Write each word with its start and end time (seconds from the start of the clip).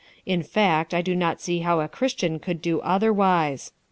In 0.25 0.41
fact 0.41 0.95
I 0.95 1.03
do 1.03 1.15
not 1.15 1.41
see 1.41 1.59
how 1.59 1.79
a 1.79 1.87
Chris 1.87 2.15
tian 2.15 2.39
could 2.39 2.59
do 2.59 2.79
otherwise. 2.81 3.71